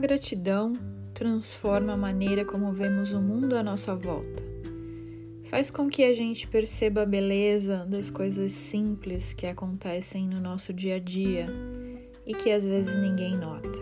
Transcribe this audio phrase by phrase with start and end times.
[0.00, 0.72] gratidão
[1.12, 4.42] transforma a maneira como vemos o mundo à nossa volta.
[5.44, 10.72] Faz com que a gente perceba a beleza das coisas simples que acontecem no nosso
[10.72, 11.48] dia a dia
[12.24, 13.78] e que às vezes ninguém nota.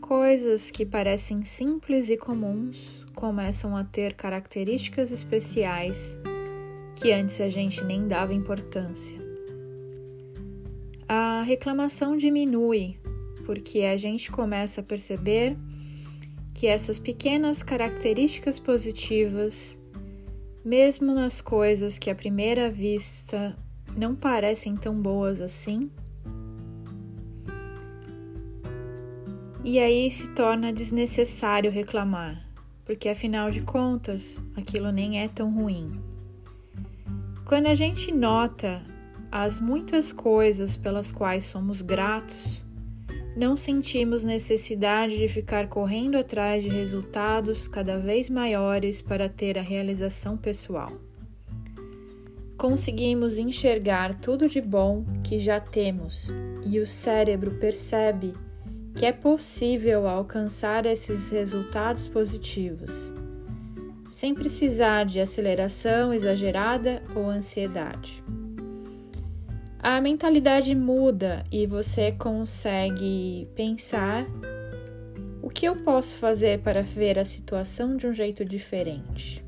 [0.00, 6.18] Coisas que parecem simples e comuns começam a ter características especiais
[6.94, 9.20] que antes a gente nem dava importância.
[11.06, 13.01] A reclamação diminui
[13.44, 15.56] porque a gente começa a perceber
[16.54, 19.80] que essas pequenas características positivas,
[20.64, 23.56] mesmo nas coisas que à primeira vista
[23.96, 25.90] não parecem tão boas assim,
[29.64, 32.44] e aí se torna desnecessário reclamar,
[32.84, 36.00] porque afinal de contas aquilo nem é tão ruim.
[37.44, 38.84] Quando a gente nota
[39.30, 42.61] as muitas coisas pelas quais somos gratos,
[43.34, 49.62] não sentimos necessidade de ficar correndo atrás de resultados cada vez maiores para ter a
[49.62, 50.90] realização pessoal.
[52.58, 56.28] Conseguimos enxergar tudo de bom que já temos
[56.64, 58.34] e o cérebro percebe
[58.94, 63.14] que é possível alcançar esses resultados positivos,
[64.10, 68.21] sem precisar de aceleração exagerada ou ansiedade
[69.82, 74.24] a mentalidade muda e você consegue pensar
[75.42, 79.44] o que eu posso fazer para ver a situação de um jeito diferente.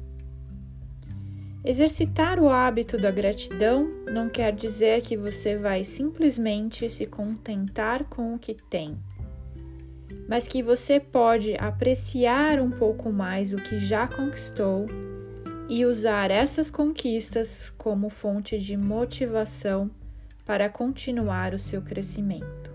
[1.64, 8.34] Exercitar o hábito da gratidão não quer dizer que você vai simplesmente se contentar com
[8.34, 8.98] o que tem,
[10.28, 14.86] mas que você pode apreciar um pouco mais o que já conquistou
[15.68, 19.88] e usar essas conquistas como fonte de motivação
[20.44, 22.72] para continuar o seu crescimento.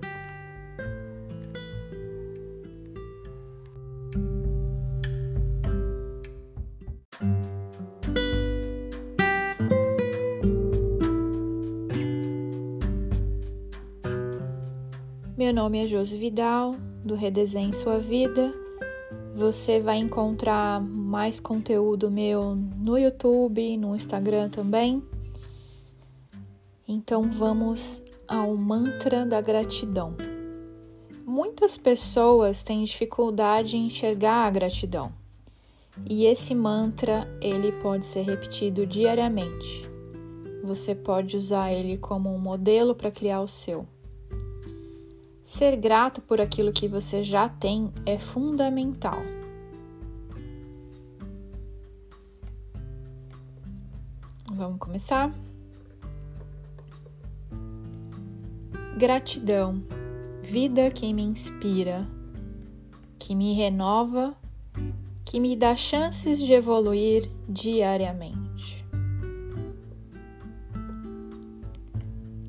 [15.37, 18.51] Meu nome é Josi Vidal, do Redesenhe Sua Vida.
[19.35, 25.01] Você vai encontrar mais conteúdo meu no YouTube, no Instagram também.
[26.91, 30.17] Então vamos ao mantra da gratidão.
[31.23, 35.13] Muitas pessoas têm dificuldade em enxergar a gratidão.
[36.09, 39.83] E esse mantra, ele pode ser repetido diariamente.
[40.63, 43.87] Você pode usar ele como um modelo para criar o seu.
[45.43, 49.21] Ser grato por aquilo que você já tem é fundamental.
[54.51, 55.31] Vamos começar?
[58.99, 59.81] Gratidão,
[60.43, 62.05] vida que me inspira,
[63.17, 64.35] que me renova,
[65.23, 68.85] que me dá chances de evoluir diariamente.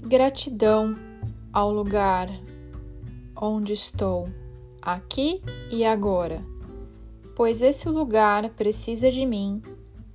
[0.02, 0.96] Gratidão
[1.52, 2.28] ao lugar
[3.40, 4.28] onde estou,
[4.82, 5.40] aqui
[5.70, 6.44] e agora,
[7.36, 9.62] pois esse lugar precisa de mim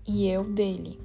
[0.06, 1.05] e eu dele.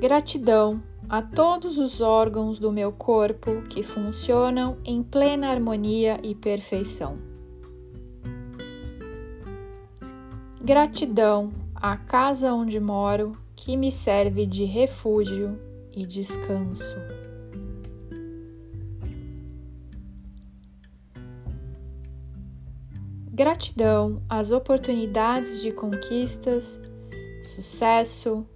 [0.00, 7.16] Gratidão a todos os órgãos do meu corpo que funcionam em plena harmonia e perfeição.
[10.58, 15.60] Gratidão à casa onde moro que me serve de refúgio
[15.94, 16.96] e descanso.
[23.30, 26.80] Gratidão às oportunidades de conquistas,
[27.42, 28.46] sucesso,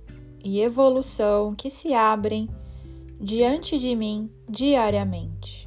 [0.44, 2.48] e evolução que se abrem
[3.18, 5.66] diante de mim diariamente.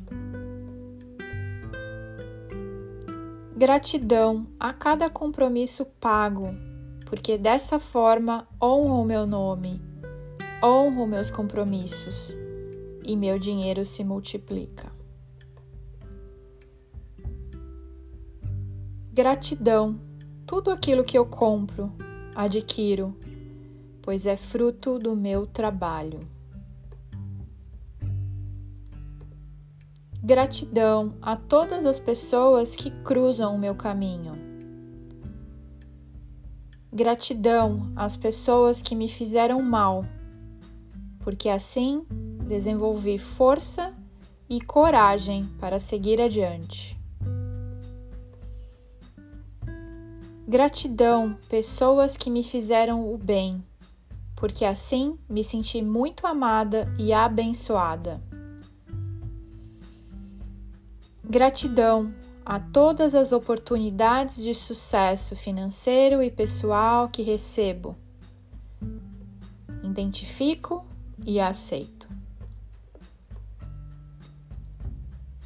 [3.56, 6.50] Gratidão a cada compromisso pago,
[7.08, 9.82] porque dessa forma honro o meu nome,
[10.64, 12.38] honro meus compromissos
[13.04, 14.92] e meu dinheiro se multiplica.
[19.12, 20.00] Gratidão,
[20.46, 21.92] tudo aquilo que eu compro,
[22.36, 23.16] adquiro,
[24.08, 26.22] pois é fruto do meu trabalho.
[30.24, 34.32] Gratidão a todas as pessoas que cruzam o meu caminho.
[36.90, 40.06] Gratidão às pessoas que me fizeram mal,
[41.20, 42.06] porque assim
[42.48, 43.94] desenvolvi força
[44.50, 46.98] e coragem para seguir adiante.
[50.48, 53.62] Gratidão, pessoas que me fizeram o bem,
[54.38, 58.22] porque assim me senti muito amada e abençoada.
[61.24, 62.14] Gratidão
[62.46, 67.98] a todas as oportunidades de sucesso financeiro e pessoal que recebo.
[69.84, 70.86] Identifico
[71.26, 72.08] e aceito.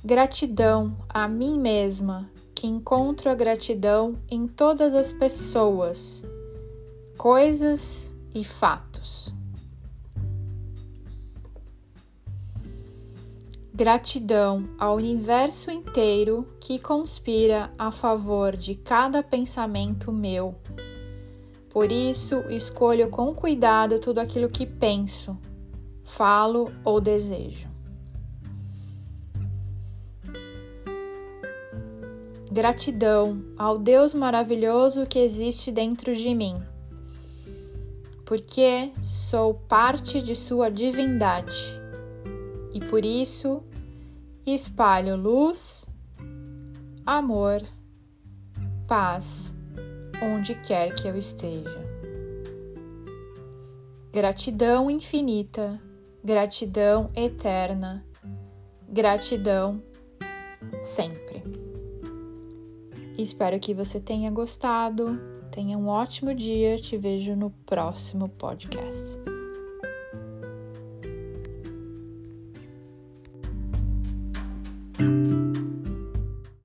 [0.04, 6.24] Gratidão a mim mesma, que encontro a gratidão em todas as pessoas,
[7.18, 9.34] coisas e fatos.
[13.74, 20.56] Gratidão ao universo inteiro que conspira a favor de cada pensamento meu.
[21.70, 25.38] Por isso, escolho com cuidado tudo aquilo que penso,
[26.04, 27.72] falo ou desejo.
[32.52, 36.62] Gratidão ao Deus maravilhoso que existe dentro de mim,
[38.32, 41.78] porque sou parte de Sua divindade
[42.74, 43.62] e por isso
[44.46, 45.86] espalho luz,
[47.06, 47.62] amor,
[48.88, 49.54] paz
[50.24, 51.86] onde quer que eu esteja.
[54.14, 55.78] Gratidão infinita,
[56.24, 58.02] gratidão eterna,
[58.88, 59.84] gratidão
[60.82, 61.61] sempre.
[63.22, 65.20] Espero que você tenha gostado.
[65.52, 66.78] Tenha um ótimo dia.
[66.78, 69.21] Te vejo no próximo podcast.